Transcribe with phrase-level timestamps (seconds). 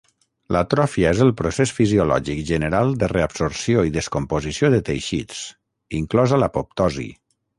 [0.55, 5.45] L'atròfia és el procés fisiològic general de reabsorció i descomposició de teixits,
[6.03, 7.09] inclosa l'apoptosi.